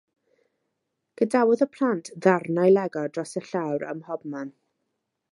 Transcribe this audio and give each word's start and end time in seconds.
Gadawodd 1.21 1.61
y 1.65 1.67
plant 1.75 2.09
ddarnau 2.25 2.73
Lego 2.77 3.03
dros 3.17 3.35
y 3.41 3.43
llawr 3.51 3.85
ym 3.91 3.99
mhob 4.01 4.25
man. 4.37 4.53